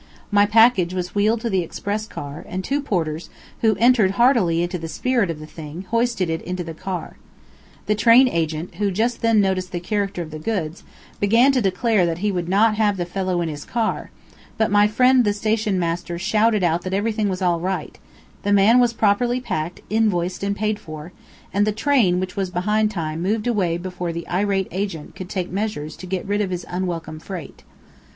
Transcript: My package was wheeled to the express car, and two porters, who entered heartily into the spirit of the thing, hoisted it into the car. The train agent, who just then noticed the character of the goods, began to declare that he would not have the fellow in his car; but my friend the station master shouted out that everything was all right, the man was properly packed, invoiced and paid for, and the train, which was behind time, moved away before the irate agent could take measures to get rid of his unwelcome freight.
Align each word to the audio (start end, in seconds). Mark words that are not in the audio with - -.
My 0.31 0.47
package 0.47 0.95
was 0.95 1.13
wheeled 1.13 1.41
to 1.41 1.49
the 1.51 1.61
express 1.61 2.07
car, 2.07 2.43
and 2.49 2.63
two 2.63 2.81
porters, 2.81 3.29
who 3.61 3.75
entered 3.75 4.09
heartily 4.17 4.63
into 4.63 4.79
the 4.79 4.87
spirit 4.87 5.29
of 5.29 5.39
the 5.39 5.45
thing, 5.45 5.85
hoisted 5.91 6.27
it 6.27 6.41
into 6.41 6.63
the 6.63 6.73
car. 6.73 7.17
The 7.85 7.93
train 7.93 8.27
agent, 8.27 8.73
who 8.79 8.89
just 8.89 9.21
then 9.21 9.39
noticed 9.39 9.71
the 9.71 9.79
character 9.79 10.23
of 10.23 10.31
the 10.31 10.39
goods, 10.39 10.83
began 11.19 11.51
to 11.51 11.61
declare 11.61 12.07
that 12.07 12.17
he 12.17 12.31
would 12.31 12.49
not 12.49 12.77
have 12.77 12.97
the 12.97 13.05
fellow 13.05 13.41
in 13.41 13.49
his 13.49 13.63
car; 13.63 14.09
but 14.57 14.71
my 14.71 14.87
friend 14.87 15.23
the 15.23 15.33
station 15.33 15.77
master 15.77 16.17
shouted 16.17 16.63
out 16.63 16.81
that 16.81 16.95
everything 16.95 17.29
was 17.29 17.43
all 17.43 17.59
right, 17.59 17.99
the 18.41 18.51
man 18.51 18.79
was 18.79 18.93
properly 18.93 19.39
packed, 19.39 19.81
invoiced 19.91 20.41
and 20.41 20.55
paid 20.55 20.79
for, 20.79 21.11
and 21.53 21.67
the 21.67 21.71
train, 21.71 22.19
which 22.19 22.35
was 22.35 22.49
behind 22.49 22.89
time, 22.89 23.21
moved 23.21 23.45
away 23.45 23.77
before 23.77 24.11
the 24.11 24.27
irate 24.29 24.67
agent 24.71 25.15
could 25.15 25.29
take 25.29 25.51
measures 25.51 25.95
to 25.95 26.07
get 26.07 26.25
rid 26.25 26.41
of 26.41 26.49
his 26.49 26.65
unwelcome 26.69 27.19
freight. 27.19 27.61